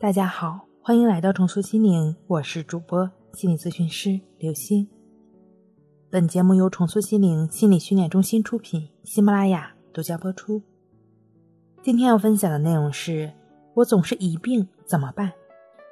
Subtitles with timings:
[0.00, 4.88] 大家好，欢迎来到重塑心灵，我是主播心理咨询师刘星。
[6.08, 10.62] 本节目由重塑心灵心理训练中心出品，喜马拉雅独家播出。
[11.82, 13.30] 今天要分享的内容是：
[13.74, 15.34] 我总是疑病怎么办？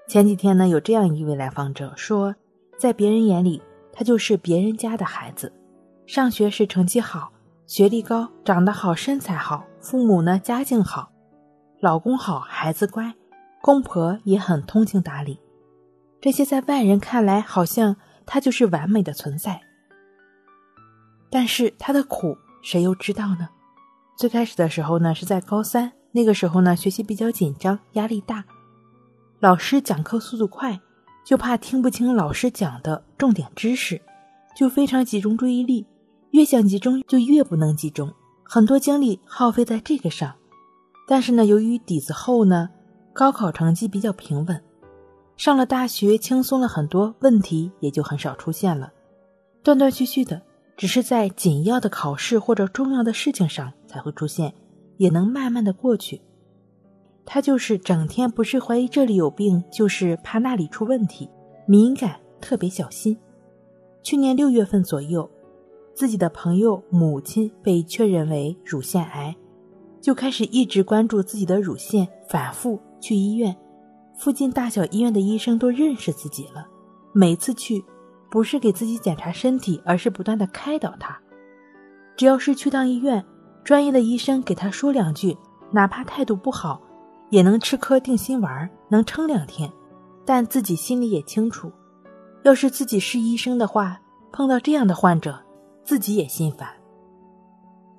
[0.08, 2.34] 前几天呢，有这样一位来访者说，
[2.78, 3.60] 在别人眼里，
[3.92, 5.52] 他就是别人家的孩子，
[6.06, 7.30] 上学时成绩好，
[7.66, 11.12] 学历高，长得好，身材好，父母呢家境好，
[11.80, 13.12] 老公好，孩子乖。
[13.68, 15.38] 公婆也很通情达理，
[16.22, 19.60] 这些在外人看来好像他就是完美的存在。
[21.28, 23.46] 但是他的苦谁又知道呢？
[24.16, 28.42] 最开始的时候呢，是在高三那个时候呢，学习比较紧张，压力大，
[29.38, 30.80] 老师讲课速度快，
[31.22, 34.00] 就怕听不清老师讲的重点知识，
[34.56, 35.86] 就非常集中注意力，
[36.30, 38.14] 越想集中就越不能集中，
[38.44, 40.36] 很多精力耗费在这个上。
[41.06, 42.70] 但是呢，由于底子厚呢。
[43.18, 44.62] 高考成绩比较平稳，
[45.36, 48.92] 上了大学轻松了很多，问题也就很少出现了。
[49.60, 50.40] 断断续续的，
[50.76, 54.54] 只是在紧要的考试或者重要的事情上才会出现，
[54.98, 56.20] 也能慢慢的过去。
[57.26, 61.28] 他就是整天不是怀疑这里有病，就是怕那里出问题，
[61.66, 63.18] 敏感，特别小心。
[64.00, 65.28] 去年六月份左右，
[65.92, 69.34] 自己的朋友母亲被确认为乳腺癌，
[70.00, 72.78] 就开始一直关注自己的乳腺，反复。
[73.00, 73.56] 去医院，
[74.16, 76.66] 附近大小医院的医生都认识自己了。
[77.12, 77.84] 每次去，
[78.30, 81.18] 不是给自己检查身体，而是不断的开导他。
[82.16, 83.24] 只要是去趟医院，
[83.64, 85.36] 专业的医生给他说两句，
[85.70, 86.80] 哪怕态度不好，
[87.30, 89.70] 也能吃颗定心丸，能撑两天。
[90.24, 91.72] 但自己心里也清楚，
[92.42, 93.98] 要是自己是医生的话，
[94.30, 95.42] 碰到这样的患者，
[95.84, 96.68] 自己也心烦。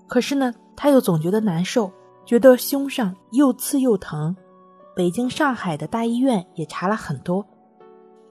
[0.08, 1.92] 可是呢，他又总觉得难受，
[2.26, 4.36] 觉得胸上又刺又疼。
[5.00, 7.48] 北京、上海的大医院也查了很多，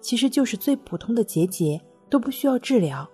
[0.02, 1.80] 其实就是最普通的结节，
[2.10, 3.08] 都不需要治疗。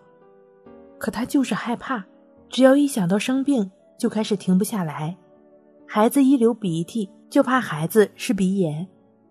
[0.98, 2.04] 可他就是害怕，
[2.48, 5.16] 只要一想到生病，就开始停不下来。
[5.86, 8.84] 孩子一流鼻涕，就怕孩子是鼻炎；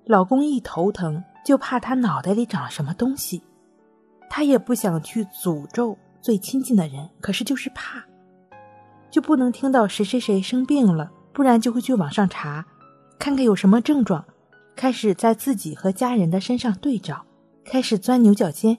[0.05, 3.43] 老公一头疼，就怕他脑袋里长了什么东西。
[4.29, 8.01] 他也不想去诅咒最亲近的人，可是就是怕，
[9.11, 12.65] 就不能听到谁谁谁生病了，不然就会去网上查。
[13.23, 14.25] 看看有什么症状，
[14.75, 17.25] 开始在自己和家人的身上对照，
[17.63, 18.77] 开始钻牛角尖。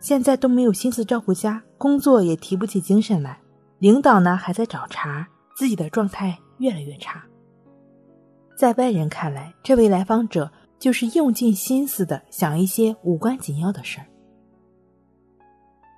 [0.00, 3.40] 现在都没有心思照顾家，工作也提不起精神来。
[3.78, 5.26] 领导呢还在找茬，
[5.56, 7.24] 自己的状态越来越差。
[8.54, 14.04] 在外人看来，这位来访者就是用尽心思的想一些无关紧要的事儿。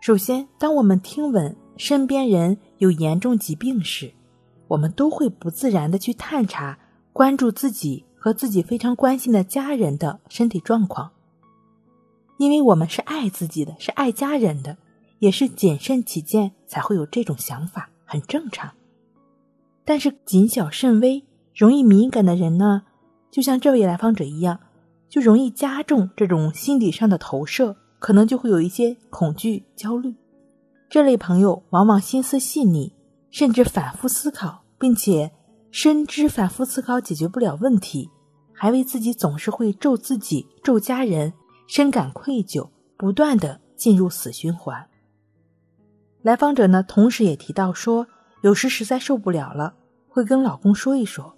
[0.01, 4.09] 首先，当我们听闻身边人有严重疾病时，
[4.69, 6.79] 我们都会不自然的去探查。
[7.21, 11.11] 关注自己和自己非常关心的家人的身体状况，
[12.39, 14.79] 因为我们是爱自己的，是爱家人的，
[15.19, 18.73] 也是谨慎起见才会有这种想法，很正常。
[19.85, 21.23] 但是谨小慎微、
[21.55, 22.85] 容易敏感的人呢，
[23.31, 24.59] 就像这位来访者一样，
[25.11, 30.15] 就容易加重这种心理上的投射，可能就会有一些恐惧、焦虑。
[30.89, 32.95] 这类朋友往往心思细腻，
[33.31, 35.33] 甚至反复思考，并且。
[35.71, 38.11] 深知反复思考解决不了问题，
[38.53, 41.33] 还为自己总是会咒自己、咒家人，
[41.67, 44.89] 深感愧疚，不断的进入死循环。
[46.23, 48.07] 来访者呢，同时也提到说，
[48.43, 49.75] 有时实在受不了了，
[50.09, 51.37] 会跟老公说一说。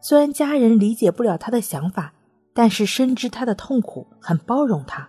[0.00, 2.12] 虽然家人理解不了他的想法，
[2.52, 5.08] 但是深知他的痛苦，很包容他。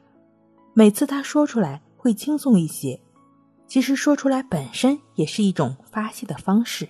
[0.74, 3.00] 每次他说出来会轻松一些。
[3.68, 6.88] 其实说出来本身也是一种发泄的方式。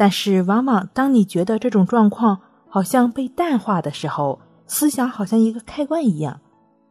[0.00, 2.38] 但是，往往当你觉得这种状况
[2.68, 6.40] 好像被淡化的时候，思想好像一个开关一样，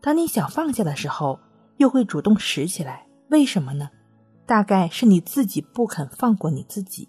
[0.02, 1.40] 当你想放下的时候，
[1.78, 3.08] 又会主动拾起来。
[3.30, 3.90] 为什么呢？
[4.46, 7.08] 大概是你自己不肯放过你自己。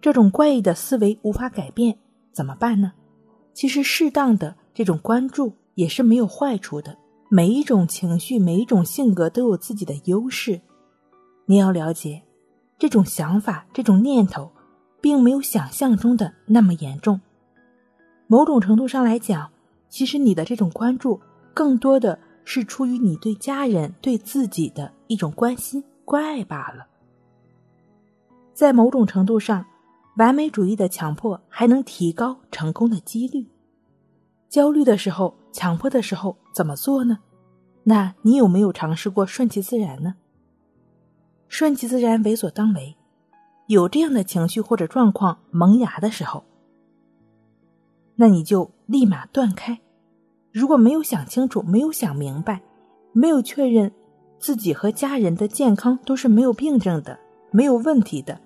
[0.00, 1.98] 这种怪异的思维无法改变，
[2.32, 2.92] 怎么办呢？
[3.54, 6.98] 其实，适当的这种关注也是没有坏处的。
[7.28, 10.60] 每一种情绪，每一种性格都有自己的优势。
[11.46, 12.22] 你要了解，
[12.80, 14.50] 这种想法，这种念头。
[15.02, 17.20] 并没有想象中的那么严重。
[18.26, 19.50] 某种程度上来讲，
[19.90, 21.20] 其实你的这种关注，
[21.52, 26.86] 更多的是出于你对家人、对自己的一种关心、关爱罢了。
[28.54, 29.66] 在某种程度上，
[30.16, 33.46] 完美主义的强迫还能提高成功的几率。
[34.48, 37.18] 焦虑的时候、强迫的时候怎么做呢？
[37.84, 40.14] 那你有没有尝试过顺其自然呢？
[41.48, 42.96] 顺其自然，为所当为。
[43.72, 46.44] 有这样的情绪或者状况萌芽的时候，
[48.16, 49.80] 那你就立马断开。
[50.52, 52.62] 如果没有想清楚，没有想明白，
[53.12, 53.90] 没有确认
[54.38, 57.18] 自己和家人的健康都是没有病症的、
[57.50, 58.38] 没有问题的，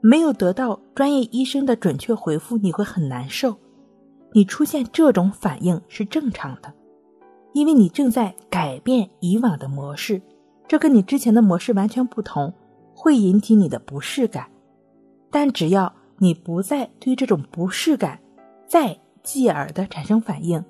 [0.00, 3.56] 没有得到专业医生的准确回复，你会很难受。
[4.32, 6.72] 你出现这种反应是正常的，
[7.54, 10.20] 因为你正在改变以往的模式，
[10.68, 12.52] 这跟你之前的模式完全不同，
[12.94, 14.48] 会引起你的不适感。
[15.34, 18.20] 但只要你不再对这种不适感
[18.68, 20.64] 再继而的产生反应，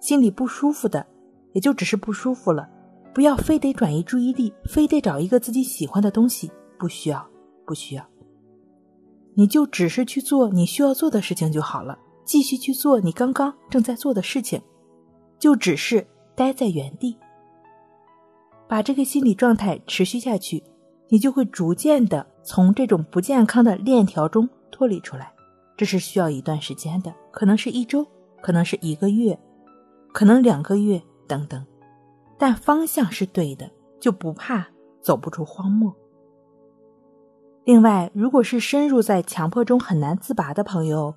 [0.00, 1.06] 心里不舒服的
[1.52, 2.66] 也就只是不舒服了，
[3.12, 7.28] 不要非得转移注意力，非得找一个自己喜欢的东西，不需要，
[7.66, 8.02] 不需要，
[9.34, 11.98] 你就只是去做你需要做的事情就好了。
[12.24, 14.62] 继续去做你刚刚正在做的事情，
[15.38, 17.18] 就只是待在原地，
[18.66, 20.64] 把这个心理状态持续下去，
[21.10, 25.32] 你就会逐渐的从这种不健康的链条中脱离出来。
[25.76, 28.06] 这是需要一段时间的，可能是一周，
[28.42, 29.38] 可能是一个月，
[30.12, 31.64] 可能两个月等等，
[32.38, 34.66] 但方向是对的，就不怕
[35.00, 35.94] 走不出荒漠。
[37.64, 41.14] 另外，如果是深入在强迫中很难自拔的朋友。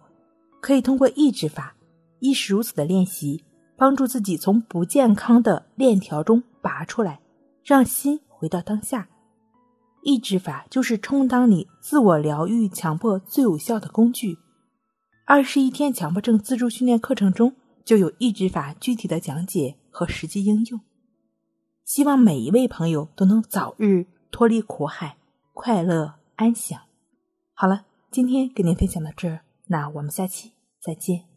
[0.62, 1.76] 可以通过抑制法，
[2.20, 3.44] 亦是如此的练习，
[3.76, 7.20] 帮助自己从不健康的链条中拔出来，
[7.66, 9.10] 让心回到当下。
[10.04, 14.38] 抑制法就是充当你自我疗愈强迫最有效的工具。
[15.26, 17.56] 二十一天强迫症自助训练课程中
[17.86, 20.82] 就有抑制法具体的讲解和实际应用。
[21.86, 25.18] 希望每一位朋友都能早日脱离苦海，
[25.54, 26.82] 快乐安详。
[27.54, 29.42] 好了，今天跟您分享到这儿。
[29.68, 30.52] 那我们下期
[30.82, 31.33] 再见。